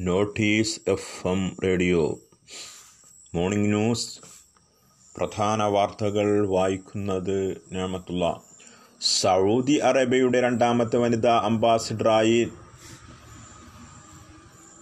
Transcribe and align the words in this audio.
Notice 0.00 0.80
F 0.88 1.28
M 1.28 1.56
radio. 1.64 2.18
Morning 3.34 3.68
news. 3.68 4.20
പ്രധാന 5.16 5.62
വാർത്തകൾ 5.62 6.46
വായിക്കുന്നത് 6.46 7.60
ഞാമത്തുള്ള. 7.72 8.40
സൗദി 9.00 9.72
അറേബ്യയുടെ 9.72 10.40
രണ്ടാമത്തെ 10.40 10.96
വനിതാ 10.96 11.40
അംബാസിഡറായി 11.44 12.48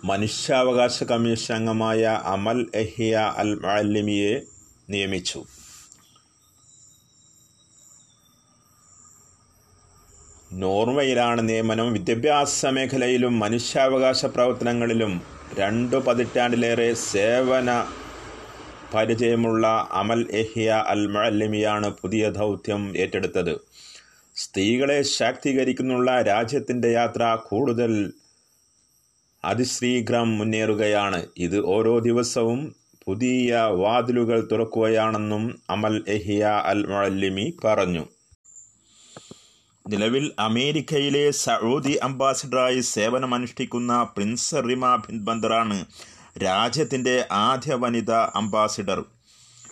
മനുഷ്യാവകാശ 0.04 1.02
കമ്മീഷൻ 1.02 1.54
അംഗമായ 1.54 2.20
അമൽ 2.24 2.66
എഹിയ 2.74 3.32
അൽ 3.36 3.54
മഅല്ലിമിയെ 3.54 4.42
നിയമിച്ചു. 4.90 5.44
നോർവയിലാണ് 10.58 11.48
നിയമനം. 11.48 11.92
വിദ്യാഭ്യാസ 11.92 12.66
മേഖലയിലും 12.66 13.38
മനുഷ്യാവകാശ 13.38 14.26
പ്രവർത്തനങ്ങളിലും 14.26 15.12
രണ്ടു 15.58 15.96
പതിറ്റാണ്ടിലേറെ 15.96 16.94
സേവന 16.94 17.68
പരിചയമുള്ള 18.94 19.88
അമൽ 19.92 20.28
എഹിയ 20.32 20.70
അൽ 20.86 21.06
മഅല്ലിമിയാണ് 21.06 21.88
പുതിയ 22.02 22.30
ദൗത്യം 22.30 22.96
ഏറ്റെടുത്തത്. 22.96 23.54
സ്ത്രീകളെ 24.36 25.02
ശാക്തീകരിക്കുന്നുള്ള 25.02 26.22
രാജ്യത്തിന്റെ 26.22 26.88
യാത്ര 26.88 27.38
കൂടുതൽ 27.48 27.92
അതിശ്രീഘ്രം 29.44 30.38
മുന്നേറുകയാണ്. 30.38 31.26
ഇത് 31.36 31.58
ഓരോ 31.66 31.98
ദിവസവും 31.98 32.60
പുതിയ 33.06 33.56
വാതിലുകൾ 33.56 34.48
തുറക്കുകയാണെന്നും 34.52 35.44
അമൽ 35.70 36.04
എഹിയ 36.08 36.44
അൽ 36.44 36.86
മഅല്ലിമി 36.86 37.56
പറഞ്ഞു. 37.64 38.04
നിലവിൽ 39.90 40.24
അമേരിക്കയിലെ 40.38 41.22
സൗദി 41.42 41.92
അംബാസിഡറായി 42.06 42.80
സേവനമനുഷ്ഠിക്കുന്ന 42.80 43.92
പ്രിൻസ് 44.14 44.56
റിമ 44.66 44.86
ബിൻ 44.96 45.18
ബന്ദറാണ് 45.24 45.76
രാജ്യത്തിന്റെ 46.42 47.14
ആദ്യ 47.32 47.74
വനിതാ 47.74 48.18
അംബാസിഡർ. 48.40 49.00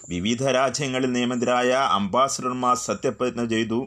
വിവിധ 0.09 0.43
രാജ്യങ്ങളിൽ 0.59 1.11
നിയമിതരായ 1.13 1.71
അംബാസിഡർമാർ 1.99 2.77
സത്യപ്രതിജ്ഞ 2.85 3.45
ചെയ്തു. 3.47 3.81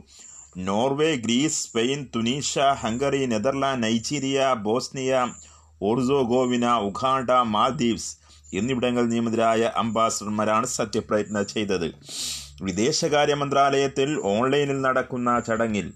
Norway 0.67 1.09
Greece 1.15 1.57
Spain 1.63 2.01
Tunisia 2.15 2.65
Hungary 2.81 3.21
Netherland 3.25 3.83
Nigeria 3.83 4.53
Bosnia 4.65 5.13
Herzegovina 5.81 6.67
Uganda 6.89 7.29
Maldives 7.55 8.11
എന്നിവിടങ്ങളിൽ 8.53 9.09
നിയമിതരായ 9.09 9.71
അംബാസിഡർമാരാണ് 9.83 10.69
സത്യപ്രതിജ്ഞ 10.77 11.41
ചെയ്തത്. 11.53 11.87
വിദേശകാര്യ 12.61 13.37
മന്ത്രാലയത്തിൽ 13.41 14.11
ഓൺലൈനിൽ 14.35 14.79
നടക്കുന്ന 14.87 15.39
ചടങ്ങിൽ 15.49 15.89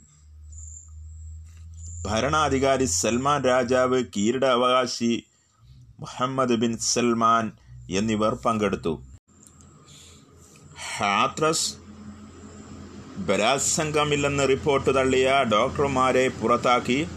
ഭരണാധികാരി 2.06 2.86
സൽമാൻ 2.86 3.44
രാജാവ് 3.44 4.04
കിരീടാവകാശി 4.18 5.24
മുഹമ്മദ് 6.00 6.56
ബിൻ 6.56 6.78
സൽമാൻ 6.78 7.52
എന്നിവർ 7.90 8.34
പങ്കെടുത്തു. 8.34 9.02
ഹാത്രസ് 10.98 11.74
ബലാത്സംഗമില്ലെന്ന് 13.18 14.48
റിപ്പോർട്ട് 14.48 14.96
തള്ളിയ 14.96 15.32
ഡോക്ടർമാരെ 15.52 16.28
പുറത്താക്കി. 16.28 17.08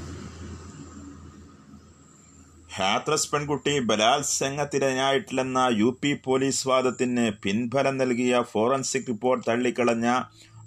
ഹാത്രസ് 2.77 3.31
പെൺകുട്ടി 3.31 3.79
ബലാത്സംഗത്തിനായിട്ടില്ലെന്ന 3.79 5.59
യു 5.73 5.99
പി 6.03 6.17
പോലീസ് 6.25 6.69
വാദത്തിന് 6.69 7.31
പിൻഫലം 7.43 7.97
നൽകിയ 7.97 8.43
ഫോറൻസിക് 8.53 9.09
റിപ്പോർട്ട് 9.09 9.51
തള്ളിക്കളഞ്ഞ 9.51 10.09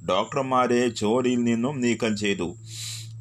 ഡോക്ടർമാരെ 0.09 0.87
ജോലിയിൽ 0.87 1.43
നിന്നും 1.43 1.81
നീക്കം 1.81 2.17
ചെയ്തു. 2.17 2.55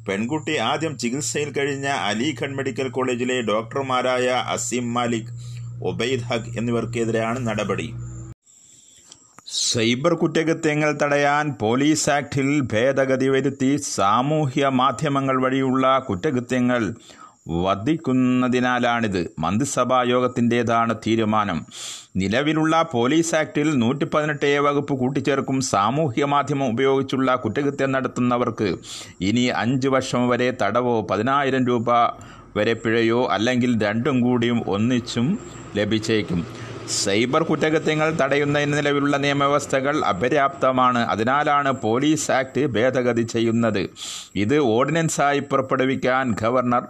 പെൺകുട്ടി 0.09 0.55
ആദ്യം 0.67 0.93
ചികിത്സയിൽ 0.97 1.49
കഴിഞ്ഞ 1.57 1.87
അലിഖൻ 2.09 2.51
മെഡിക്കൽ 2.55 2.89
കോളേജിലെ 2.89 3.39
ഡോക്ടർമാരായ 3.49 4.27
അസീം 4.49 4.87
മാലിക് 4.93 5.33
ഒബൈദ് 5.83 6.27
ഹഖ് 6.29 6.53
എന്നിവർക്കെതിരെയാണ് 6.57 7.39
നടപടി. 7.47 7.89
സൈബർ 9.59 10.13
കുറ്റകൃത്യങ്ങൾ 10.13 10.89
തടയാൻ 10.93 11.45
പോലീസ് 11.61 12.09
ആക്ടിൽ 12.09 12.49
ഭേദഗതി 12.73 13.29
വരുത്തി 13.29 13.69
സാമൂഹ്യ 13.87 14.67
മാധ്യമങ്ങൾ 14.79 15.37
വഴിയുള്ള 15.41 15.85
കുറ്റകൃത്യങ്ങൾ 15.99 16.81
വർദ്ധിക്കുന്നതിനാലാണിത് 17.49 19.31
മന്ത്രിസഭാ 19.39 20.03
യോഗത്തിന്റേതാണ് 20.03 20.95
തീരുമാനം. 21.07 21.65
നിലവിലുള്ള 22.17 22.89
പോലീസ് 22.91 23.35
ആക്ടിൽ 23.35 23.79
നൂറ്റി 23.79 24.05
പതിനെട്ട് 24.05 24.45
എ 24.45 24.59
വകുപ്പ് 24.59 24.93
കൂട്ടിച്ചേർക്കും 24.93 25.61
സാമൂഹ്യ 25.61 26.25
മാധ്യമം 26.25 26.69
ഉപയോഗിച്ചുള്ള 26.69 27.35
കുറ്റകൃത്യം 27.35 27.91
നടത്തുന്നവർക്ക് 27.91 28.75
ഇനി 29.21 29.41
അഞ്ച് 29.41 29.87
വർഷം 29.87 30.29
വരെ 30.29 30.53
തടവോ 30.61 31.07
പതിനായിരം 31.11 31.67
രൂപ 31.67 31.89
വരെ 32.57 32.73
പിഴയോ 32.73 33.27
അല്ലെങ്കിൽ 33.31 33.83
രണ്ടും 33.83 34.21
കൂടിയും 34.21 34.69
ഒന്നിച്ചും 34.69 35.39
ലഭിച്ചേക്കും. 35.75 36.45
സൈബർ 37.03 37.43
കുറ്റകൃത്യങ്ങൾ 37.43 38.11
തടയുന്നതിന് 38.11 38.77
നിലവിലുള്ള 38.77 39.17
നിയമവ്യവസ്ഥകൾ 39.17 40.05
അപര്യാപ്തമാണ്. 40.05 40.99
അതിനാലാണ് 40.99 41.71
പോലീസ് 41.71 42.31
ആക്ട് 42.31 42.67
ഭേദഗതി 42.67 43.21
ചെയ്യുന്നത്. 43.21 43.89
ഇത് 44.35 44.57
ഓർഡിനൻസായി 44.59 45.39
പുറപ്പെടുവിക്കാൻ 45.39 46.35
ഗവർണർ 46.41 46.83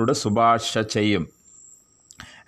റുടെ 0.00 0.12
ശുപാർശ 0.12 0.78
ചെയ്യും. 0.78 1.28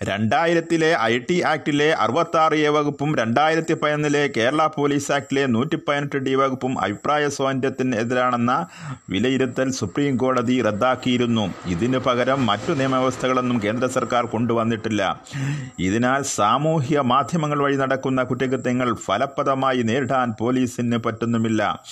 രണ്ടായിരത്തിലെ 0.03 0.97
ഐ 1.00 1.19
ടി 1.19 1.41
ആക്ടിലെ 1.41 1.93
അറുപത്താറ് 1.93 2.55
എ 2.55 2.69
വകുപ്പും 2.69 3.16
രണ്ടായിരത്തി 3.16 3.75
പതിനൊന്നിലെ 3.75 4.31
കേരള 4.37 4.66
പോലീസ് 4.66 5.12
ആക്ടിലെ 5.12 5.47
നൂറ്റി 5.47 5.77
പതിനെട്ട് 5.77 6.16
ഡി 6.16 6.34
വകുപ്പും 6.34 6.81
അഭിപ്രായ 6.81 7.28
സ്വാതന്ത്ര്യത്തിനെതിരാണെന്ന 7.28 8.66
വിലയിരുത്തൽ 9.10 9.71
സുപ്രീം 9.71 10.16
കോടതി 10.16 10.62
റദ്ദാക്കിയിരുന്നു. 10.62 11.55
ഇതിനു 11.66 11.99
പകരം 11.99 12.47
മറ്റു 12.47 12.72
നിയമവ്യവസ്ഥകളൊന്നും 12.72 13.62
കേന്ദ്ര 13.62 13.87
സർക്കാർ 13.87 14.26
കൊണ്ടുവന്നിട്ടില്ല. 14.26 15.21
ഇതിനാൽ 15.78 16.22
സാമൂഹ്യ 16.22 17.00
മാധ്യമങ്ങൾ 17.00 17.62
വഴി 17.62 17.76
നടക്കുന്ന 17.76 18.22
കുറ്റകൃത്യങ്ങൾ 18.22 18.94
ഫലപ്രദമായി 18.94 19.82
നേരിടാൻ 19.82 20.34
പോലീസിന് 20.41 20.97
പറ്റുന്നുമില്ല. 20.97 21.84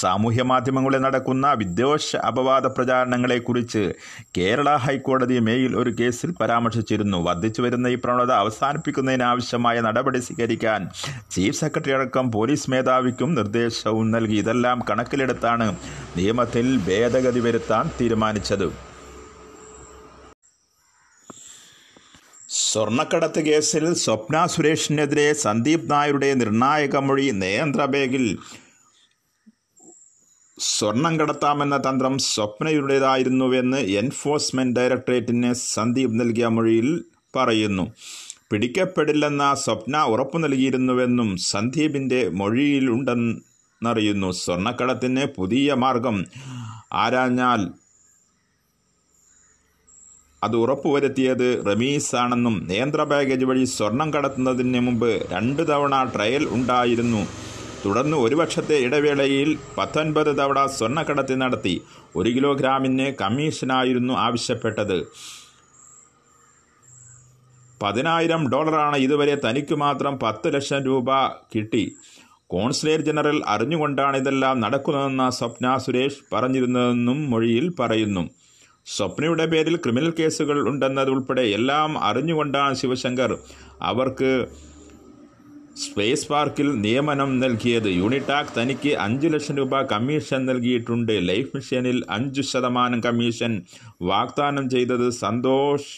സാമൂഹ്യ 0.00 0.42
മാധ്യമങ്ങളിൽ 0.42 1.00
നടക്കുന്ന 1.04 1.46
വിദ്വേഷ 1.52 2.16
അപവാദ 2.30 2.66
പ്രചാരണങ്ങളെക്കുറിച്ച് 2.66 3.82
കേരള 4.38 4.68
ഹൈക്കോടതി 4.84 5.38
മേയിൽ 5.38 5.72
ഒരു 5.76 5.92
കേസിൽ 6.00 6.30
പരാമർശിച്ചിരുന്നു. 6.40 7.18
വർദ്ധിച്ചു 7.28 7.62
വരുന്ന 7.62 7.92
ഈ 7.94 7.98
പ്രവണത 8.04 8.32
അവസാനിപ്പിക്കുന്നതിനാവശ്യമായ 8.32 9.80
നടപടി 9.80 10.18
സ്വീകരിക്കാൻ 10.18 10.88
ചീഫ് 11.30 11.60
സെക്രട്ടറി 11.60 11.92
അടക്കം 11.92 12.26
പോലീസ് 12.32 12.70
മേധാവിക്കും 12.70 13.30
നിർദ്ദേശവും 13.34 14.10
നൽകി. 14.10 14.36
ഇതെല്ലാം 14.36 14.80
കണക്കിലെടുത്താണ് 14.90 15.68
നിയമത്തിൽ 16.16 16.66
ഭേദഗതി 16.88 17.40
വരുത്താൻ 17.40 17.90
തീരുമാനിച്ചത്. 18.00 18.68
സ്വർണക്കടത്ത് 22.48 23.40
കേസിൽ 23.46 23.84
സ്വപ്ന 23.94 24.46
സുരേഷിനെതിരെ 24.46 25.32
സന്ദീപ് 25.32 25.90
നായരുടെ 25.90 26.34
നിർണായക 26.34 26.96
മൊഴി 27.08 27.26
നേന്ത്രബേഗിൽ 27.42 28.26
സ്വർണം 30.58 31.20
കടത്താമെന്ന 31.20 31.76
തന്ത്രം 31.76 32.18
സ്വപ്നയുടേതായിരുന്നുവെന്ന് 32.18 33.76
എൻഫോഴ്സ്മെന്റ് 33.76 34.80
ഡയറക്ടറേറ്റിന് 34.80 35.52
സന്ദീപ് 35.52 36.20
നൽകിയ 36.20 36.46
മൊഴിയിൽ 36.46 37.04
പറയുന്നു. 37.36 37.92
പിടിക്കപ്പെടില്ലെന്ന 38.50 39.54
സ്വപ്ന 39.54 40.02
ഉറപ്പു 40.02 40.38
നൽകിയിരുന്നുവെന്നും 40.38 41.36
സന്ദീപിന്റെ 41.36 42.28
മൊഴിയിലുണ്ടെന്നറിയുന്നു. 42.28 44.30
സ്വർണക്കടത്തിന് 44.30 45.26
പുതിയ 45.36 45.74
മാർഗം 45.74 46.24
ആരാഞ്ഞാൽ 46.92 47.68
അത് 50.44 50.56
ഉറപ്പുവരുത്തിയത് 50.56 51.66
റമീസാണെന്നും 51.66 52.66
നേന്ത്ര 52.68 53.02
ബാഗേജ് 53.02 53.44
വഴി 53.44 53.64
സ്വർണം 53.64 54.14
കടത്തുന്നതിന് 54.14 54.80
മുമ്പ് 54.80 55.28
രണ്ട് 55.32 55.68
തവണ 55.68 56.04
ട്രയൽ 56.04 56.48
ഉണ്ടായിരുന്നു. 56.48 57.26
തുടർന്ന് 57.86 58.16
ഒരു 58.16 58.36
വർഷത്തെ 58.40 58.76
ഇടവേളയിൽ 58.86 59.50
പത്തൊൻപത് 59.78 60.30
തവണ 60.38 60.60
സ്വർണക്കടത്ത് 60.76 61.34
നടത്തി 61.42 61.74
ഒരു 62.18 62.30
കിലോഗ്രാമിന് 62.36 63.08
കമ്മീഷനായിരുന്നു 63.22 64.14
ആവശ്യപ്പെട്ടത്. 64.26 64.98
പതിനായിരം 67.82 68.42
ഡോളറാണ് 68.52 68.96
ഇതുവരെ 69.06 69.34
തനിക്ക് 69.44 69.74
മാത്രം 69.74 70.14
പത്ത് 70.22 70.48
ലക്ഷം 70.54 70.80
രൂപ 70.84 71.08
കിട്ടി. 71.54 71.84
കോൺസുലേറ്റ് 72.54 73.06
ജനറൽ 73.08 73.38
അറിഞ്ഞുകൊണ്ടാണ് 73.54 74.16
ഇതെല്ലാം 74.22 74.56
നടക്കുന്നതെന്ന 74.64 75.24
സ്വപ്ന 75.38 75.76
സുരേഷ് 75.84 76.22
പറഞ്ഞിരുന്നതെന്നും 76.32 77.18
മൊഴിയിൽ 77.30 77.66
പറയുന്നു. 77.80 78.24
സ്വപ്നയുടെ 78.94 79.46
പേരിൽ 79.52 79.76
ക്രിമിനൽ 79.84 80.12
കേസുകൾ 80.18 80.58
ഉണ്ടെന്നതുൾപ്പെടെ 80.70 81.44
എല്ലാം 81.58 81.92
അറിഞ്ഞുകൊണ്ടാണ് 82.08 82.74
ശിവശങ്കർ 82.74 83.32
അവർക്ക് 83.90 84.30
സ്പേസ് 85.84 86.28
പാർക്കിൽ 86.28 86.80
നിയമനം 86.80 87.40
നൽകിയത് 87.40 87.86
യൂണിടാക് 87.86 88.52
തനിക്ക് 88.58 88.92
അഞ്ച് 88.96 89.28
ലക്ഷം 89.28 89.56
രൂപ 89.56 89.80
കമ്മീഷൻ 89.82 90.46
നൽകിയിട്ടുണ്ട്. 90.46 91.12
ലൈഫ് 91.28 91.50
മിഷനിൽ 91.54 92.02
അഞ്ചു 92.10 92.42
ശതമാനം 92.42 93.00
കമ്മീഷൻ 93.00 93.62
വാഗ്ദാനം 94.02 94.70
ചെയ്തത് 94.70 95.10
സന്തോഷ് 95.10 95.92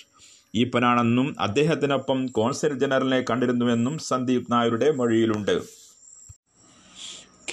ഈപ്പനാണെന്നും 0.55 1.35
അദ്ദേഹത്തിനൊപ്പം 1.41 2.27
കോൺസൽ 2.27 2.75
ജനറലിനെ 2.79 3.21
കണ്ടിരുന്നുവെന്നും 3.31 3.99
സന്ദീപ് 3.99 4.53
നായരുടെ 4.53 4.91
മൊഴിയിലുണ്ട്. 4.91 5.57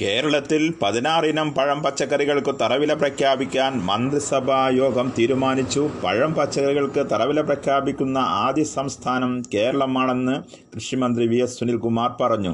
കേരളത്തിൽ 0.02 0.74
പതിനാറിനം 0.82 1.54
പഴം 1.54 1.84
പച്ചക്കറികൾക്ക് 1.84 2.56
തറവില 2.62 2.94
പ്രഖ്യാപിക്കാൻ 2.94 3.74
മന്ത്രിസഭാ 3.86 4.70
യോഗം 4.70 5.14
തീരുമാനിച്ചു. 5.20 5.90
പഴം 6.04 6.34
പച്ചക്കറികൾക്ക് 6.34 7.06
തറവില 7.12 7.42
പ്രഖ്യാപിക്കുന്ന 7.42 8.18
ആദ്യ 8.18 8.64
സംസ്ഥാനം 8.64 9.44
കേരളമാണെന്ന് 9.54 10.36
കൃഷിമന്ത്രി 10.76 11.28
വി 11.28 11.36
എസ് 11.36 11.60
സുനിൽകുമാർ 11.60 12.10
പറഞ്ഞു. 12.22 12.54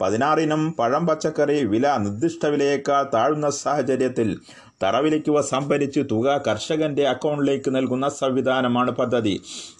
പതിനാറിനം 0.00 0.72
പഴം 0.72 1.06
പച്ചക്കറി 1.06 1.64
വില 1.64 1.96
നിർദ്ദിഷ്ട 1.96 2.46
വിലയേക്കാൾ 2.46 3.02
താഴ്ന്ന 3.14 3.50
സാഹചര്യത്തിൽ 3.50 4.40
തറവിലയ്ക്കുവ 4.82 5.40
സംഭരിച്ച് 5.40 6.00
തുക 6.10 6.36
കർഷകന്റെ 6.46 7.04
അക്കൗണ്ടിലേക്ക് 7.08 7.76
നൽകുന്ന 7.76 8.08
സംവിധാനമാണ് 8.08 8.90
പദ്ധതി. 8.90 9.34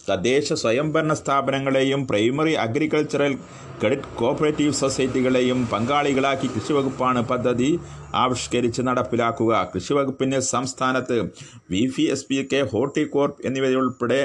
തദ്ദേശ 0.08 0.52
സ്വയംഭരണ 0.52 1.12
സ്ഥാപനങ്ങളെയും 1.12 2.06
പ്രൈമറി 2.06 2.52
അഗ്രികൾച്ചറൽ 2.64 3.34
ക്രെഡിറ്റ് 3.80 4.12
കോപ്പറേറ്റീവ് 4.18 4.72
സൊസൈറ്റികളെയും 4.72 5.68
പങ്കാളികളാക്കി 5.72 6.48
കൃഷിവകുപ്പാണ് 6.54 7.20
പദ്ധതി 7.26 7.70
ആവിഷ്കരിച്ച് 8.14 8.82
നടപ്പിലാക്കുക. 8.82 9.70
കൃഷിവകുപ്പിന് 9.74 10.40
സംസ്ഥാനത്ത് 10.54 11.18
V 11.70 11.86
F 11.86 12.02
S 12.02 12.26
P 12.26 12.48
K 12.52 12.62
Horticorp 12.72 13.46
എന്നിവയുൾപ്പെടെ 13.46 14.22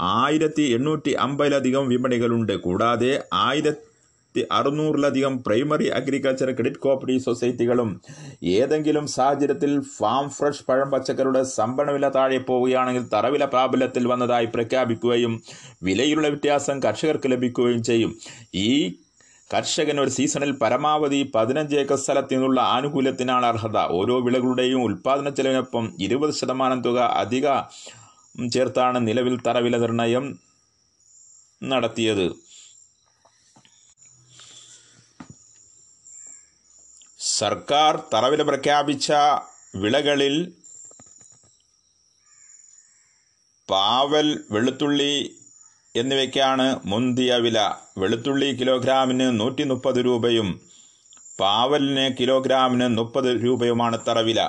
ആയിരത്തി 0.00 0.62
എണ്ണൂറ്റി 0.62 1.12
അമ്പതിലധികം 1.24 1.88
വിപണികളുണ്ട്. 1.88 2.56
കൂടാതെ 2.56 3.12
ആയിരത്തി 3.32 3.89
അറുന്നൂറിലധികം 4.38 5.42
പ്രൈമറി 5.42 5.86
അഗ്രികൾച്ചർ 5.86 6.50
ക്രെഡിറ്റ് 6.50 6.78
കോപ്പറേറ്റീവ് 6.78 7.20
സൊസൈറ്റികളും 7.20 8.00
ഏതെങ്കിലും 8.44 9.06
സാഹചര്യത്തിൽ 9.06 9.80
ഫാം 9.80 10.28
ഫ്രഷ് 10.28 10.64
പഴം 10.68 10.90
പച്ചക്കറിയുടെ 10.90 11.42
സംഭരണ 11.42 11.90
വില 11.90 12.08
താഴെ 12.08 12.38
പോവുകയാണെങ്കിൽ 12.38 13.08
തറവില 13.14 13.44
പ്രാബല്യത്തിൽ 13.44 14.06
വന്നതായി 14.06 14.46
പ്രഖ്യാപിക്കുകയും 14.46 15.42
വിലയിലുള്ള 15.82 16.28
വ്യത്യാസം 16.28 16.82
കർഷകർക്ക് 16.82 17.30
ലഭിക്കുകയും 17.30 17.82
ചെയ്യും. 17.82 18.18
ഈ 18.54 18.94
കർഷകൻ 19.54 20.00
ഒരു 20.00 20.10
സീസണിൽ 20.10 20.52
പരമാവധി 20.52 21.32
പതിനഞ്ച് 21.34 21.76
ഏക്കർ 21.76 21.96
സ്ഥലത്തു 21.96 22.34
നിന്നുള്ള 22.34 22.60
ആനുകൂല്യത്തിനാണ് 22.60 23.46
അർഹത. 23.46 23.76
ഓരോ 23.76 24.20
വിളകളുടെയും 24.20 24.82
ഉൽപ്പാദന 24.82 25.28
ചെലവിനൊപ്പം 25.28 25.92
ഇരുപത് 26.00 26.34
ശതമാനം 26.34 26.82
തുക 26.82 26.98
അധിക 26.98 27.48
ചേർത്താണ് 28.52 29.08
നിലവിൽ 29.08 29.38
തറവില 29.46 29.76
നിർണയം 29.76 30.38
നടത്തിയത്. 31.62 32.49
സർക്കാർ 37.40 37.94
തറവിൽ 38.12 38.40
പ്രഖ്യാപിച്ച 38.48 39.10
വിളകളിൽ 39.82 40.34
പാവൽ 43.68 44.28
വെളുത്തുള്ളി 44.54 45.14
എന്നിവയ്ക്കാണ് 45.94 46.66
മുന്തിയ 46.90 47.32
വില. 47.44 47.58
വെളുത്തുള്ളി 47.98 48.48
കിലോഗ്രാമിന് 48.60 49.26
നൂറ്റി 49.40 49.64
മുപ്പത് 49.70 50.00
രൂപയും 50.06 50.48
പാവലിന് 51.40 52.06
കിലോഗ്രാമിന് 52.18 52.86
മുപ്പത് 52.98 53.30
രൂപയുമാണ് 53.44 53.98
തറവില. 54.08 54.40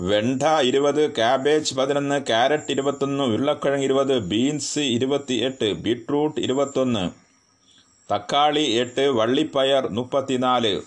വെണ്ട 0.00 0.42
ഇരുപത് 0.68 1.02
കാബേജ് 1.16 1.74
പതിനൊന്ന് 1.78 2.18
ക്യാരറ്റ് 2.26 2.72
ഇരുപത്തൊന്ന് 2.74 3.24
ഉരുളക്കിഴങ്ങ് 3.32 3.86
ഇരുപത് 3.88 4.14
ബീൻസ് 4.30 4.84
ഇരുപത്തി 4.96 5.36
എട്ട് 5.48 5.68
ബീട്രൂട്ട് 5.84 6.38
ഇരുപത്തൊന്ന് 6.46 7.04
തക്കാളി 8.10 8.62
എട്ട് 8.82 9.00
വള്ളിപ്പയർ 9.00 9.88
മുപ്പത്തിനാല് 9.88 10.80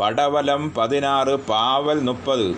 പടവലം 0.00 0.62
പതിനാറ് 0.76 1.34
പാവൽ 1.50 1.98
മുപ്പത്. 2.00 2.48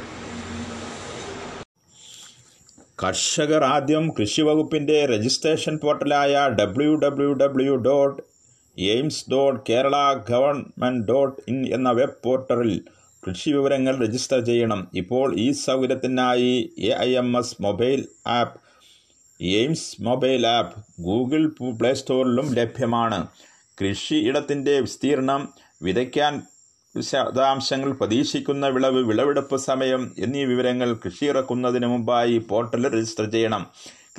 കർഷകർ 3.03 3.65
ആദ്യം 3.65 4.11
കൃഷിവകുപ്പിന്റെ 4.19 5.07
registration 5.07 5.79
പോർട്ടലായ 5.83 6.35
W 6.61 6.95
W 6.95 7.33
W 7.33 7.75
dot 7.75 8.23
AIMS 8.79 9.25
dot 9.33 9.61
Kerala 9.69 9.97
government 10.31 11.09
dot 11.09 11.43
in 11.49 11.75
എന്ന 11.75 11.91
വെബ് 11.91 12.23
പോർട്ടലിൽ 12.25 12.81
കൃഷി 13.27 13.51
വിവരങ്ങൾ 13.51 13.95
രജിസ്റ്റർ 14.05 14.41
ചെയ്യണം. 14.41 14.91
ഇപ്പോൾ 14.95 15.35
ഈ 15.37 15.51
സൗകര്യത്തിനായി 15.53 16.71
A 16.79 16.91
I 17.01 17.17
M 17.17 17.39
S 17.39 17.63
mobile 17.63 18.09
app 18.27 18.61
AIMS 19.41 20.03
mobile 20.03 20.47
app 20.47 21.03
Google 21.03 21.43
play 21.81 21.95
സ്റ്റോറിലും 21.95 22.53
ലഭ്യമാണ്. 22.53 23.27
കൃഷിയിടത്തിന്റെ 23.81 24.81
വിസ്തീർണം 24.81 25.49
വിതയ്ക്കാൻ 25.83 26.43
വിശദാംശങ്ങൾ 26.97 27.93
പ്രതീക്ഷിക്കുന്ന 27.93 28.69
വിളവ് 28.69 29.05
വിളവെടുപ്പ് 29.05 29.57
സമയം 29.57 30.15
എന്നീ 30.19 30.45
വിവരങ്ങൾ 30.45 30.97
കൃഷി 31.05 31.25
ഇറക്കുന്നതിന് 31.25 31.87
മുമ്പായി 31.87 32.39
പോർട്ടലിൽ 32.39 32.95
രജിസ്റ്റർ 32.95 33.31
ചെയ്യണം. 33.31 33.71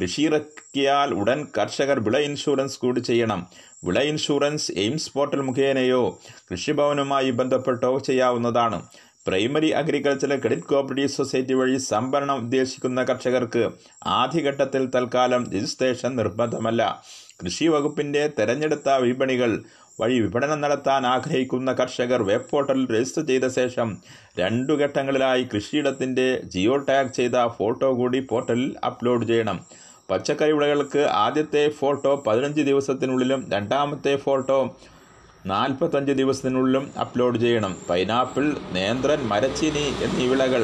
കൃഷി 0.01 0.21
ഇറക്കിയാൽ 0.21 1.13
ഉടൻ 1.13 1.47
കർഷകർ 1.57 1.99
വിള 1.99 2.17
ഇൻഷുറൻസ് 2.17 2.79
കൂടി 2.79 2.99
ചെയ്യണം. 2.99 3.47
വിള 3.83 3.99
ഇൻഷുറൻസ് 3.99 4.71
എയിംസ് 4.71 5.13
പോർട്ടൽ 5.13 5.41
മുഖേനയോ 5.41 6.19
കൃഷിഭവനുമായി 6.51 7.31
ബന്ധപ്പെട്ടോ 7.31 7.99
ചെയ്യാവുന്നതാണ്. 7.99 8.85
Primary 9.27 9.69
agricultural 9.69 10.39
credit 10.39 10.63
cooperative 10.63 11.07
society 11.07 11.53
വഴി 11.53 11.77
സംഭരണം 11.77 12.35
ഉദ്ദേശിക്കുന്ന 12.35 13.03
കർഷകർക്ക് 13.03 13.71
ആദ്യഘട്ടത്തിൽ 14.05 14.85
തൽക്കാലം 14.95 15.51
രജിസ്ട്രേഷൻ 15.51 16.15
നിർബന്ധമല്ല. 16.15 17.03
കൃഷി 17.43 17.65
വകുപ്പിന്റെ 17.65 18.31
തെരഞ്ഞെടുത്ത 18.39 18.89
വിപണികൾ 18.89 19.63
വഴി 19.99 20.19
വിപണനം 20.19 20.61
നടത്താൻ 20.61 21.05
ആഗ്രഹിക്കുന്ന 21.07 21.73
കർഷകർ 21.73 22.23
വെബ് 22.23 22.49
പോർട്ടലിൽ 22.49 22.95
രജിസ്റ്റർ 22.95 23.23
ചെയ്ത 23.27 23.47
ശേഷം 23.47 23.97
രണ്ടു 24.39 24.73
ഘട്ടങ്ങളിലായി 24.73 25.47
കൃഷിയിടത്തിന്റെ 25.53 26.41
ജിയോ 26.45 26.77
ടാഗ് 26.77 27.13
ചെയ്ത 27.13 27.47
ഫോട്ടോ 27.57 27.93
കൂടി 27.93 28.19
പോർട്ടലിൽ 28.19 28.75
അപ്ലോഡ് 28.85 29.27
ചെയ്യണം. 29.27 29.59
പച്ചക്കറി 30.09 30.51
വിളകൾക്ക് 30.51 30.99
ആദ്യത്തെ 30.99 31.69
ഫോട്ടോ 31.69 32.23
പതിനഞ്ച് 32.27 32.61
ദിവസത്തിനുള്ളിലും 32.61 33.49
രണ്ടാമത്തെ 33.53 34.15
ഫോട്ടോ 34.15 34.75
നാൽപ്പത്തഞ്ച് 35.45 36.11
ദിവസത്തിനുള്ളിലും 36.11 36.91
അപ്ലോഡ് 36.99 37.39
ചെയ്യണം. 37.39 37.77
പൈനാപ്പിൾ 37.89 38.55
നേന്ത്രൻ 38.71 39.27
മരച്ചീനി 39.27 39.85
എന്നീ 40.03 40.27
വിളകൾ 40.27 40.63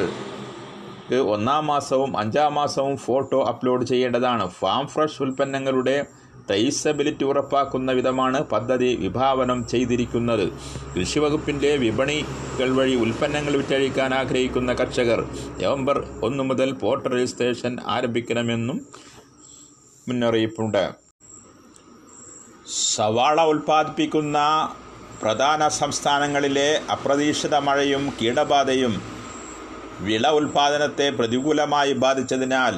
ഒന്നാം 1.34 1.66
മാസവും 1.66 2.18
അഞ്ചാം 2.18 2.54
മാസവും 2.54 2.96
ഫോട്ടോ 2.96 3.44
അപ്ലോഡ് 3.44 3.84
ചെയ്യേണ്ടതാണ്. 3.84 4.48
ഫാം 4.50 4.86
ഫ്രഷ് 4.86 5.22
ഉൽപ്പന്നങ്ങളുടെ 5.22 5.96
ട്രേസബിലിറ്റി 6.48 7.24
ഉറപ്പാക്കുന്ന 7.24 7.92
വിധമാണ് 7.92 8.38
പദ്ധതി 8.52 8.90
വിഭാവനം 9.04 9.58
ചെയ്തിരിക്കുന്നത്. 9.68 10.46
കൃഷിവകുപ്പിന്റെ 10.94 11.70
വിപണികൾ 11.76 12.70
വഴി 12.78 12.94
ഉൽപ്പന്നങ്ങൾ 12.94 13.56
വിറ്റഴിക്കാൻ 13.56 14.14
ആഗ്രഹിക്കുന്ന 14.20 14.72
കർഷകർ 14.72 15.22
നവംബർ 15.62 15.98
ഒന്ന് 16.28 16.44
മുതൽ 16.44 16.72
പോർട്ട് 16.72 17.08
രജിസ്ട്രേഷൻ 17.08 17.78
ആരംഭിക്കണമെന്നും 17.96 18.80
മുന്നറിയിപ്പുണ്ട്. 20.08 20.84
സവാള 22.94 23.40
ഉൽപ്പാദിപ്പിക്കുന്ന 23.52 24.38
പ്രധാന 25.22 25.68
സംസ്ഥാനങ്ങളിലെ 25.68 26.68
അപ്രതീക്ഷിത 26.94 27.54
മഴയും 27.66 28.02
കീടബാധയും 28.18 28.94
വിള 30.06 30.26
ഉൽപ്പാദനത്തെ 30.38 31.06
പ്രതികൂലമായി 31.10 31.92
ബാധിച്ചതിനാൽ 32.04 32.74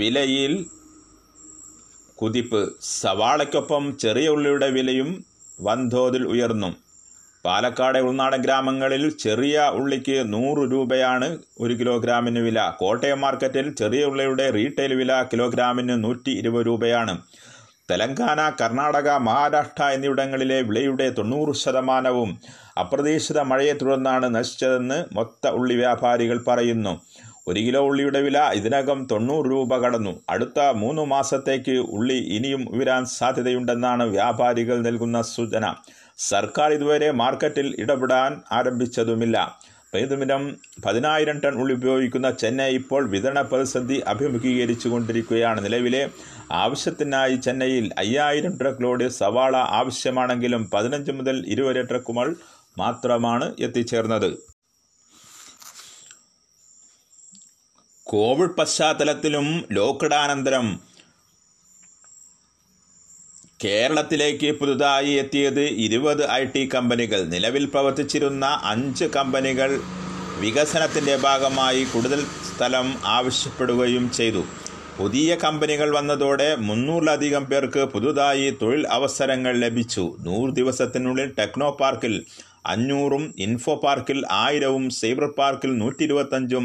വിലയിൽ 0.00 0.54
കുതിപ്പ് 2.22 2.60
സവാളയ്ക്കൊപ്പം 2.82 3.98
ചെറിയ 3.98 4.28
ഉള്ളിയുടെ 4.28 4.70
വിലയും 4.70 5.24
വൻതോതിൽ 5.60 6.26
ഉയർന്നു. 6.26 6.70
പാലക്കാട് 7.44 7.98
ഉൾനാടൻ 7.98 8.40
ഗ്രാമങ്ങളിൽ 8.42 9.10
ചെറിയ 9.10 9.70
ഉള്ളിക്ക് 9.74 10.32
നൂറ് 10.32 10.72
രൂപയാണ് 10.72 11.38
ഒരു 11.60 11.74
കിലോഗ്രാമിന് 11.74 12.38
വില. 12.38 12.76
കോട്ടയം 12.78 13.20
മാർക്കറ്റിൽ 13.20 13.74
ചെറിയ 13.74 14.04
ഉള്ളിയുടെ 14.04 14.50
റീറ്റെയിൽ 14.50 14.94
വില 14.94 15.24
കിലോഗ്രാമിന് 15.32 16.04
നൂറ്റി 16.04 16.30
ഇരുപത് 16.30 16.66
രൂപയാണ്. 16.66 17.18
തെലങ്കാന 17.90 18.52
കർണാടക 18.60 19.10
മഹാരാഷ്ട്ര 19.10 19.84
എന്നിവിടങ്ങളിലെ 19.84 20.62
വിലയുടെ 20.62 21.10
തൊണ്ണൂറ് 21.10 21.54
ശതമാനവും 21.54 22.38
അപ്രതീക്ഷിത 22.80 23.38
മഴയെ 23.40 23.72
തുടർന്നാണ് 23.72 24.34
നശിച്ചതെന്ന് 24.34 25.04
മൊത്ത 25.12 25.48
ഉള്ളി 25.48 25.74
വ്യാപാരികൾ 25.74 26.44
പറയുന്നു. 26.48 27.00
ഒരു 27.48 27.60
കിലോ 27.66 27.80
ഉള്ളിയുടെ 27.88 28.20
വില 28.26 28.38
ഇതിനകം 28.58 28.98
തൊണ്ണൂറ് 29.10 29.46
രൂപ 29.52 29.76
കടന്നു. 29.82 30.12
അടുത്ത 30.32 30.58
മൂന്ന് 30.82 31.02
മാസത്തേക്ക് 31.12 31.76
ഉള്ളി 31.96 32.18
ഇനിയും 32.36 32.62
ഉയരാൻ 32.74 33.02
സാധ്യതയുണ്ടെന്നാണ് 33.18 34.04
വ്യാപാരികൾ 34.16 34.78
നൽകുന്ന 34.86 35.18
സൂചന. 35.34 35.64
സർക്കാർ 36.30 36.70
ഇതുവരെ 36.72 37.08
മാർക്കറ്റിൽ 37.22 37.68
ഇടപെടാൻ 37.82 38.32
ആരംഭിച്ചതുമില്ല. 38.58 39.36
പ്രതിദിനം 39.92 40.42
പതിനായിരം 40.84 41.36
ടൺ 41.44 41.54
ഉള്ളി 41.60 41.74
ഉപയോഗിക്കുന്ന 41.78 42.30
ചെന്നൈ 42.40 42.68
ഇപ്പോൾ 42.80 43.02
വിതരണ 43.14 43.40
പ്രതിസന്ധി 43.42 43.96
അഭിമുഖീകരിച്ചു 44.12 44.88
കൊണ്ടിരിക്കുകയാണ് 44.88 45.64
നിലവിലെ 45.66 46.02
ആവശ്യത്തിനായി 46.64 47.36
ചെന്നൈയിൽ 47.46 47.86
അയ്യായിരം 48.02 48.52
ട്രക്ക് 48.60 48.82
ലോഡ് 48.82 49.08
സവാള 49.20 49.56
ആവശ്യമാണെങ്കിലും 49.80 50.64
പതിനഞ്ച് 50.74 51.14
മുതൽ 51.18 51.38
ഇരുപത് 51.46 51.82
ട്രക്കുകൾ 51.88 52.28
മാത്രമാണ് 52.78 53.48
എത്തിച്ചേർന്നത്. 53.58 54.30
കോവിഡ് 58.10 58.54
പശ്ചാത്തലത്തിലും 58.58 59.64
ലോക്ക്ഡാനന്തരം 59.72 60.66
കേരളത്തിലേക്ക് 63.64 64.52
പുതുതായി 64.52 65.10
എത്തിയത് 65.12 65.60
ഇരുപത് 65.60 66.30
ഐ 66.30 66.44
ടി 66.44 66.70
കമ്പനികൾ. 66.74 67.24
നിലവിൽ 67.24 67.64
പ്രവർത്തിച്ചിരുന്ന 67.64 68.60
അഞ്ച് 68.64 69.04
കമ്പനികൾ 69.04 69.80
വികസനത്തിന്റെ 70.38 71.16
ഭാഗമായി 71.16 71.84
കൂടുതൽ 71.84 72.20
സ്ഥലം 72.48 72.94
ആവശ്യപ്പെടുകയും 73.04 74.10
ചെയ്തു. 74.12 74.44
പുതിയ 74.98 75.36
കമ്പനികൾ 75.44 75.96
വന്നതോടെ 75.96 76.56
മുന്നൂറിലധികം 76.68 77.44
പേർക്ക് 77.44 77.84
പുതുതായി 77.84 78.50
തൊഴിൽ 78.62 78.86
അവസരങ്ങൾ 78.88 79.56
ലഭിച്ചു. 79.56 80.16
നൂറ് 80.20 80.50
ദിവസത്തിനുള്ളിൽ 80.54 81.34
ടെക്നോ 81.38 81.70
പാർക്കിൽ 81.70 82.24
അഞ്ഞൂറും 82.66 83.34
ഇൻഫോ 83.38 83.74
പാർക്കിൽ 83.74 84.22
ആയിരവും 84.30 84.90
സൈബർ 84.90 85.26
പാർക്കിൽ 85.38 85.78
നൂറ്റി 85.78 86.02
ഇരുപത്തഞ്ചും 86.04 86.64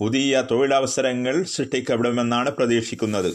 പുതിയ 0.00 0.44
തൊഴിലവസരങ്ങൾ 0.50 1.42
സൃഷ്ടിക്കപ്പെടുമെന്നാണ് 1.42 2.50
പ്രതീക്ഷിക്കുന്നത്. 2.50 3.34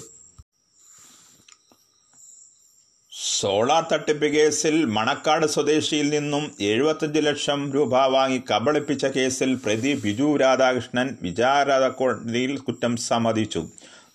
സോളാർ 3.12 3.88
തട്ടിപ്പ് 3.92 4.26
കേസിൽ 4.26 4.86
മണക്കാട് 4.86 5.46
സ്വദേശിയിൽ 5.46 6.10
നിന്നും 6.10 6.56
എഴുപത്തഞ്ച് 6.62 7.20
ലക്ഷം 7.20 7.72
രൂപ 7.72 8.06
വാങ്ങി 8.06 8.42
കബളിപ്പിച്ച 8.52 9.06
കേസിൽ 9.06 9.56
പ്രതി 9.56 10.02
ബിജു 10.04 10.38
രാധാകൃഷ്ണൻ 10.38 11.18
വിചാരണ 11.22 11.88
കോടതിയിൽ 11.88 12.58
കുറ്റം 12.58 12.98
സമ്മതിച്ചു. 12.98 13.68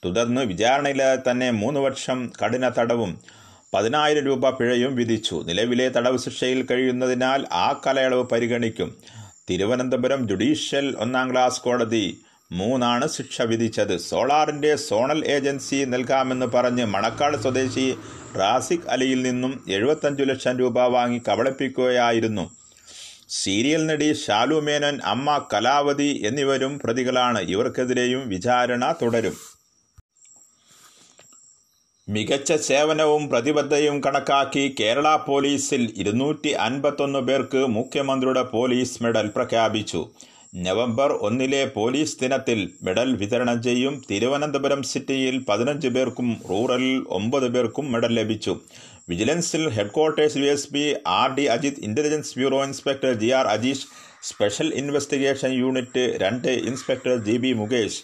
തുടർന്ന് 0.04 0.40
വിചാരണയില്ലാതെ 0.40 1.30
തന്നെ 1.30 1.50
മൂന്ന് 1.50 1.80
വർഷം 1.80 2.33
കഠിന 2.45 2.69
തടവും 2.69 3.21
പതിനായിരം 3.75 4.25
രൂപ 4.25 4.50
പിഴയും 4.50 4.97
വിധിച്ചു. 4.97 5.45
നിലവിലെ 5.47 5.88
തടവ് 5.88 6.19
ശിക്ഷയിൽ 6.19 6.66
കഴിയുന്നതിനാൽ 6.71 7.47
ആ 7.52 7.80
കാലയളവ് 7.87 8.23
പരിഗണിക്കും. 8.23 8.97
തിരുവനന്തപുരം 9.50 10.28
ജുഡീഷ്യൽ 10.28 10.97
ഒന്നാം 10.99 11.33
ക്ലാസ് 11.33 11.61
കോടതി 11.61 12.21
മൂന്നാണ് 12.52 13.09
ശിക്ഷ 13.09 13.42
വിധിച്ചത്. 13.42 13.97
സോളാറിന്റെ 13.97 14.76
സോണൽ 14.76 15.25
ഏജൻസി 15.25 15.85
നൽകാമെന്ന് 15.85 16.47
പറഞ്ഞ് 16.47 16.85
മണക്കാട് 16.85 17.37
സ്വദേശി 17.37 17.97
റാസിഖ് 18.37 18.88
അലിയിൽ 18.88 19.23
നിന്നും 19.23 19.64
എഴുപത്തഞ്ചു 19.69 20.23
ലക്ഷം 20.23 20.59
രൂപ 20.59 20.87
വാങ്ങി 20.87 21.21
കബളിപ്പിക്കുകയായിരുന്നു. 21.28 22.50
സീരിയൽ 23.28 23.87
നടി 23.87 24.12
ഷാലു 24.12 24.61
മേനൻ 24.61 25.00
അമ്മ 25.04 25.47
കലാവതി 25.52 26.23
എന്നിവരും 26.26 26.80
പ്രതികളാണ്. 26.85 27.38
ഇവർക്കെതിരെയും 27.38 28.28
വിചാരണ 28.28 28.95
തുടരും. 29.02 29.37
മികച്ച 32.09 32.52
സേവനവും 32.52 33.28
പ്രതിബദ്ധതയും 33.28 34.00
കണക്കാക്കി 34.04 34.75
കേരള 34.80 35.16
പോലീസിൽ 35.16 35.95
ഇരുന്നൂറ്റി 35.97 36.49
അൻപത്തൊന്ന് 36.49 37.19
പേർക്ക് 37.19 37.66
മുഖ്യമന്ത്രിയുടെ 37.66 38.42
പോലീസ് 38.42 39.02
മെഡൽ 39.02 39.26
പ്രഖ്യാപിച്ചു. 39.37 40.11
നവംബർ 40.52 41.11
ഒന്നിലെ 41.26 41.61
പോലീസ് 41.75 42.16
ദിനത്തിൽ 42.21 42.61
മെഡൽ 42.87 43.09
വിതരണം 43.21 43.59
ചെയ്യും. 43.66 43.95
തിരുവനന്തപുരം 44.09 44.80
സിറ്റിയിൽ 44.92 45.37
പതിനഞ്ച് 45.49 45.88
പേർക്കും 45.97 46.28
റൂറലിൽ 46.50 46.97
ഒമ്പത് 47.19 47.47
പേർക്കും 47.54 47.87
മെഡൽ 47.92 48.12
ലഭിച്ചു. 48.21 48.54
വിജിലൻസിൽ 49.11 49.62
headquarters 49.76 50.38
U 50.40 50.49
S 50.54 50.69
P 50.73 50.83
R 51.19 51.28
D 51.37 51.45
Ajith 51.54 51.80
intelligence 51.88 52.35
bureau 52.38 52.59
inspector 52.69 53.12
G 53.23 53.30
R 53.38 53.47
Ajeesh 53.54 53.87
special 54.30 54.69
investigation 54.80 55.50
unit 55.62 56.04
രണ്ട് 56.25 56.50
inspector 56.71 57.14
G 57.28 57.37
B 57.45 57.52
Mukesh 57.62 58.00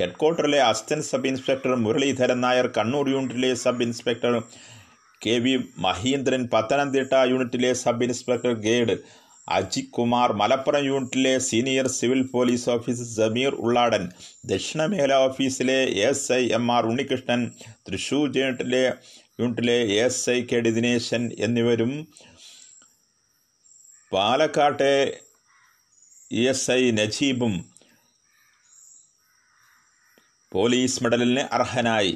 ഹെഡ്ക്വാർട്ടറിലെ 0.00 0.60
assistant 0.70 1.08
sub 1.12 1.28
inspector 1.32 1.72
Muraleedharan 1.84 2.40
Nair 2.40 2.66
Kannur 2.78 3.06
യൂണിറ്റിലെ 3.14 3.50
sub 3.64 3.84
inspector 3.88 4.34
K 5.22 5.34
V 5.44 5.54
Mahindran 5.86 6.42
Pathanamthitta 6.52 7.14
യൂണിറ്റിലെ 7.32 7.72
sub 7.84 8.04
inspector 8.04 8.52
grade 8.68 8.94
Ajith 9.56 9.92
Kumar 9.96 10.28
Malappuram 10.40 10.84
യൂണിറ്റിലെ 10.88 11.32
senior 11.48 11.86
civil 11.88 12.20
police 12.34 12.68
officer 12.70 13.08
Sameer 13.18 13.52
Ulladan 13.64 14.04
ദക്ഷിണ 14.46 14.86
മേഖല 14.92 15.14
ഓഫീസിലെ 15.28 15.78
S 16.08 16.28
I 16.32 16.42
M 16.58 16.66
R 16.76 16.84
Unnikrishnan 16.90 17.42
Thrissur 17.88 18.26
യൂണിറ്റിലെ 18.38 18.84
യൂണിറ്റിലെ 19.40 19.78
S 20.04 20.24
I 20.30 20.38
K 20.44 20.60
D 20.66 20.72
Dineshan 20.78 21.24
എന്നിവരും 21.46 21.92
പാലക്കാട്ടെ 24.12 24.94
എസ് 26.48 26.70
ഐ 26.70 26.80
നജീബും 27.00 27.54
പോലീസ് 30.52 31.00
മെഡലിന് 31.04 31.42
അർഹനായി. 31.56 32.14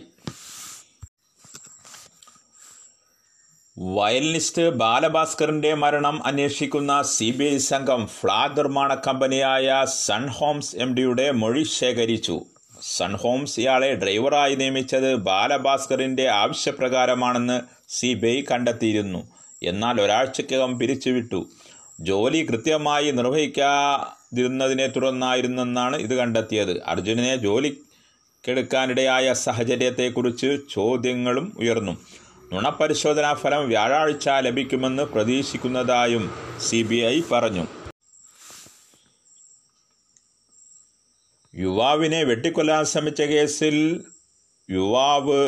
വയലിനിസ്റ്റ് 3.78 4.68
ബാലഭാസ്കറിന്റെ 4.68 5.74
മരണം 5.74 6.26
അന്വേഷിക്കുന്ന 6.26 7.02
സി 7.02 7.30
ബി 7.30 7.44
ഐ 7.44 7.58
സംഘം 7.58 8.06
ഫ്ളാഗ് 8.06 8.58
നിർമ്മാണ 8.58 8.94
കമ്പനിയായ 8.94 9.84
സൺ 9.84 10.26
ഹോംസ് 10.26 10.76
എം 10.76 10.94
ഡിയുടെ 10.94 11.30
മൊഴി 11.30 11.62
ശേഖരിച്ചു. 11.62 12.40
സൺ 12.82 13.16
ഹോംസ് 13.16 13.60
ഇയാളെ 13.60 13.94
ഡ്രൈവറായി 13.94 14.54
നിയമിച്ചത് 14.54 15.14
ബാലഭാസ്കറിന്റെ 15.14 16.28
ആവശ്യപ്രകാരമാണെന്ന് 16.28 17.60
സി 17.88 18.14
ബി 18.14 18.26
ഐ 18.26 18.42
കണ്ടെത്തിയിരുന്നു. 18.50 19.26
എന്നാൽ 19.62 20.00
ഒരാഴ്ചക്കകം 20.00 20.78
പിരിച്ചുവിട്ടു. 20.78 21.48
ജോലി 22.00 22.46
കൃത്യമായി 22.50 23.10
നിർവഹിക്കാതിരുന്നതിനെ 23.10 24.86
തുടർന്നായിരുന്നെന്നാണ് 24.86 25.96
ഇത് 25.96 26.14
കണ്ടെത്തിയത്. 26.14 26.82
അർജുനനെ 26.84 27.36
ജോലിക്കെടുക്കാനിടയായ 27.36 29.32
സാഹചര്യത്തെക്കുറിച്ച് 29.32 30.58
ചോദ്യങ്ങളും 30.72 31.56
ഉയർന്നു. 31.58 31.96
നുണപരിശോധനാ 32.52 33.34
ഫലം 33.34 33.68
വ്യാഴാഴ്ച 33.68 34.28
ലഭിക്കുമെന്ന് 34.46 35.02
പ്രതീക്ഷിക്കുന്നതായും 35.02 36.24
സി 36.66 36.80
പറഞ്ഞു. 37.32 37.64
യുവാവിനെ 41.54 42.24
വെട്ടിക്കൊല്ലാൻ 42.24 42.84
ശ്രമിച്ച 42.84 43.22
കേസിൽ 43.22 43.76
യുവാവ് 44.70 45.42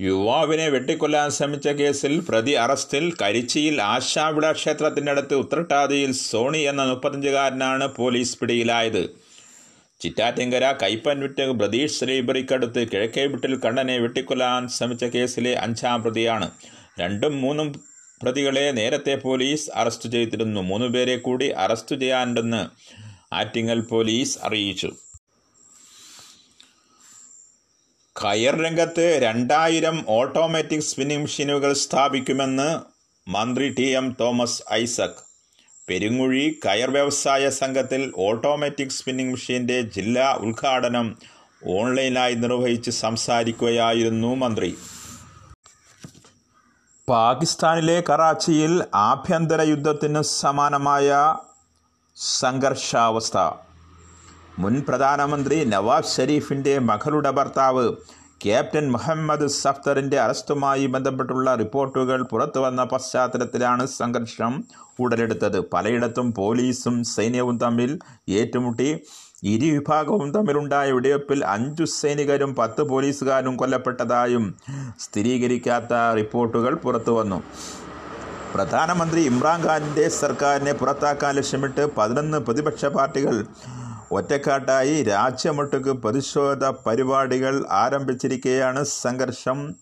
യുവാവിനെ 0.00 0.68
വെട്ടിക്കൊല്ലാൻ 0.68 1.30
ശ്രമിച്ച 1.30 1.68
കേസിൽ 1.68 2.20
പ്രതി 2.28 2.52
അറസ്റ്റിൽ 2.52 3.04
കരിച്ചിയിൽ 3.22 3.82
ആശാവിട 3.82 4.52
ക്ഷേത്രത്തിനടുത്ത് 4.52 5.34
ഉത്രട്ടാതിയിൽ 5.34 6.12
സോണി 6.12 6.58
എന്ന 6.58 6.82
മുപ്പത്തഞ്ചുകാരനാണ് 6.90 7.86
പോലീസ് 7.94 8.38
പിടിയിലായത്. 8.38 9.02
ചിറ്റാറ്റിങ്കര 10.00 10.72
കൈപ്പൻവിറ്റ് 10.82 11.42
പ്രതീഷ് 11.42 12.04
ലൈബ്രറിക്കടുത്ത് 12.04 12.88
കിഴക്കേ 12.88 13.26
വിട്ടിൽ 13.26 13.60
കണ്ണനെ 13.60 13.98
വെട്ടിക്കൊല്ലാൻ 13.98 14.68
ശ്രമിച്ച 14.68 15.04
കേസിലെ 15.04 15.54
അഞ്ചാം 15.54 16.02
പ്രതിയാണ്. 16.02 16.50
രണ്ടും 17.00 17.40
മൂന്നും 17.40 17.84
പ്രതികളെ 18.22 18.70
നേരത്തെ 18.70 19.14
പോലീസ് 19.14 19.70
അറസ്റ്റ് 19.74 20.08
ചെയ്തിരുന്നു. 20.08 20.60
മൂന്നുപേരെ 20.60 21.16
കൂടി 21.16 21.48
അറസ്റ്റ് 21.48 21.96
ചെയ്യാനുണ്ടെന്ന് 21.96 22.62
ആറ്റിങ്ങൽ 23.34 23.80
പോലീസ് 23.80 24.38
അറിയിച്ചു. 24.42 24.92
കയർ 28.24 28.62
രംഗത്ത് 28.62 29.20
രണ്ടായിരം 29.22 30.04
ഓട്ടോമാറ്റിക് 30.08 30.80
സ്പിന്നിംഗ് 30.80 31.22
മെഷീനുകൾ 31.22 31.72
സ്ഥാപിക്കുമെന്ന് 31.72 32.80
മന്ത്രി 33.30 33.68
ടി 33.68 33.82
എം 33.82 34.16
തോമസ് 34.20 34.62
ഐസക്. 34.72 35.25
പെരുങ്ങുഴി 35.88 36.44
കയർ 36.64 36.90
വ്യവസായ 36.90 37.48
സംഘത്തിൽ 37.60 38.02
ഓട്ടോമാറ്റിക് 38.26 38.94
സ്പിന്നിംഗ് 38.96 39.34
മെഷീന്റെ 39.34 39.76
ജില്ലാ 39.96 40.28
ഉദ്ഘാടനം 40.46 41.06
ഓൺലൈനായി 41.76 42.34
നിർവഹിച്ച് 42.34 42.92
സംസാരിക്കുകയായിരുന്നു 43.04 44.30
മന്ത്രി. 44.34 44.70
പാകിസ്ഥാനിലെ 47.08 47.96
കറാച്ചിയിൽ 48.08 48.72
ആഭ്യന്തര 49.10 49.60
യുദ്ധത്തിന് 49.72 50.22
സമാനമായ 50.40 51.08
സംഘർഷാവസ്ഥ. 52.40 53.36
മുൻ 54.58 54.74
പ്രധാനമന്ത്രി 54.88 55.64
നവാസ് 55.74 56.16
ഷെരീഫിന്റെ 56.16 56.78
മകളുടെ 56.90 57.30
ഭർത്താവ് 57.30 57.86
ക്യാപ്റ്റൻ 58.44 58.86
മുഹമ്മദ് 58.94 59.46
സഫ്തറിന്റെ 59.62 60.18
അറസ്റ്റുമായി 60.24 60.86
ബന്ധപ്പെട്ടുള്ള 60.86 61.54
റിപ്പോർട്ടുകൾ 61.54 62.22
പുറത്തുവന്ന 62.32 62.84
പശ്ചാത്തലത്തിലാണ് 62.84 63.86
സംഘർഷം 64.00 64.52
ഉടലെടുത്തത്. 65.00 65.58
പലയിടത്തും 65.72 66.34
പോലീസും 66.34 67.04
സൈന്യവും 67.04 67.58
തമ്മിൽ 67.58 67.98
ഏറ്റുമുട്ടി. 68.28 68.88
ഇരുവിഭാഗവും 69.44 70.28
തമ്മിലുണ്ടായ 70.32 70.92
വെടിവെപ്പിൽ 70.92 71.44
അഞ്ചു 71.44 71.84
സൈനികരും 71.84 72.54
പത്ത് 72.54 72.82
പോലീസുകാരും 72.82 73.56
കൊല്ലപ്പെട്ടതായും 73.56 74.44
സ്ഥിരീകരിക്കാത്ത 74.98 75.94
റിപ്പോർട്ടുകൾ 76.14 76.74
പുറത്തു 76.74 77.10
വന്നു. 77.10 77.42
പ്രധാനമന്ത്രി 78.54 79.20
ഇമ്രാൻഖാന്റെ 79.20 80.08
സർക്കാരിനെ 80.08 80.72
പുറത്താക്കാൻ 80.72 81.34
ലക്ഷ്യമിട്ട് 81.34 81.86
പതിനൊന്ന് 81.96 82.38
പ്രതിപക്ഷ 82.38 82.84
പാർട്ടികൾ 82.84 83.46
ഒറ്റക്കാട്ടായി 84.12 85.02
രാജ്യമൊട്ടുക്ക് 85.02 85.90
പ്രതിഷേധ 85.90 86.64
പരിപാടികൾ 86.64 87.54
ആരംഭിച്ചിരിക്കെയാണ് 87.70 88.84
സംഘർഷം 88.84 89.74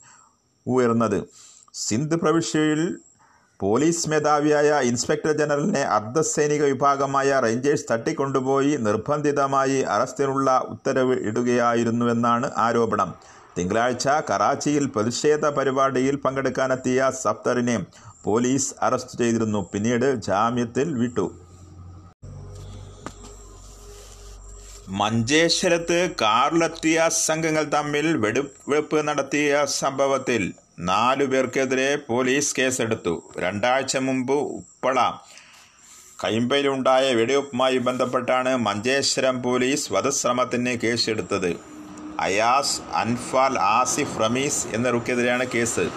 ഉയർന്നത്. 0.66 1.18
സിന്ധ് 1.74 2.16
പ്രവിശ്യയിൽ 2.16 2.98
പോലീസ് 3.64 4.08
മേധാവിയായ 4.10 4.70
ഇൻസ്പെക്ടർ 4.88 5.32
ജനറലിനെ 5.40 5.82
അർദ്ധസൈനിക 5.96 6.62
വിഭാഗമായ 6.70 7.28
റേഞ്ചേഴ്സ് 7.44 7.86
തട്ടിക്കൊണ്ടുപോയി 7.90 8.72
നിർബന്ധിതമായി 8.86 9.78
അറസ്റ്റിനുള്ള 9.94 10.50
ഉത്തരവ് 10.72 11.14
ഇടുകയായിരുന്നുവെന്നാണ് 11.28 12.48
ആരോപണം. 12.64 13.10
തിങ്കളാഴ്ച 13.56 14.06
കറാച്ചിയിൽ 14.30 14.84
പ്രതിഷേധ 14.94 15.46
പരിപാടിയിൽ 15.58 16.16
പങ്കെടുക്കാനെത്തിയ 16.24 17.08
സഫ്തറിനെ 17.22 17.76
പോലീസ് 18.24 18.68
അറസ്റ്റ് 18.88 19.18
ചെയ്തിരുന്നു. 19.20 19.62
പിന്നീട് 19.72 20.08
ജാമ്യത്തിൽ 20.28 20.90
വിട്ടു. 21.02 21.26
മഞ്ചേശ്വരത്ത് 25.00 26.00
കാറിലെത്തിയ 26.22 27.06
സംഘങ്ങൾ 27.26 27.64
തമ്മിൽ 27.76 28.08
വെടിവെപ്പ് 28.24 28.98
നടത്തിയ 29.08 29.64
സംഭവത്തിൽ 29.80 30.42
നാലു 30.78 31.24
പേർക്കെതിരെ 31.24 31.96
പോലീസ് 31.96 32.56
കേസെടുത്തു. 32.58 33.32
രണ്ടാഴ്ച 33.38 33.96
മുമ്പ് 33.96 34.32
ഉപ്പള. 34.32 35.12
കൈമ്പയിലുണ്ടായ 36.24 37.14
വെടിവെപ്പുമായി 37.14 37.78
ബന്ധപ്പെട്ടാണ് 37.78 38.56
മഞ്ചേശ്വരം 38.56 39.42
പോലീസ് 39.42 39.92
വധശ്രമത്തിന് 39.92 40.78
കേസെടുത്തത്. 40.78 41.56
അയാസ് 42.20 42.80
അൻഫാൽ 42.94 43.58
ആസിഫ് 43.58 44.20
റമീസ് 44.20 44.66
എന്നിവർക്കെതിരെയാണ് 44.66 45.46
കേസ്. 45.54 45.90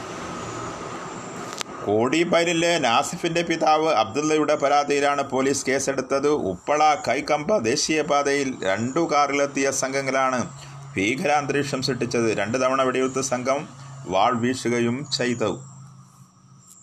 കോടിപ്പയലിലെ 1.86 2.80
നാസിഫിന്റെ 2.80 3.42
പിതാവ് 3.42 3.90
അബ്ദുള്ളയുടെ 3.90 4.56
പരാതിയിലാണ് 4.56 5.24
പോലീസ് 5.24 5.66
കേസെടുത്തത്. 5.66 6.28
ഉപ്പള 6.28 6.96
കൈക്കമ്പ 7.08 7.58
ദേശീയപാതയിൽ 7.58 8.56
രണ്ടു 8.64 9.10
കാറിലെത്തിയ 9.12 9.72
സംഘങ്ങളാണ് 9.72 10.50
ഭീകരാന്തരീക്ഷം 10.96 11.82
സൃഷ്ടിച്ചത്. 11.82 12.38
രണ്ട് 12.38 12.62
തവണ 12.62 12.82
വെടിവെത്ത് 12.82 13.22
സംഘം 13.22 13.87
வாழ் 14.10 14.40
வீசுகையும் 14.40 15.02
செய்தவ். 15.18 15.58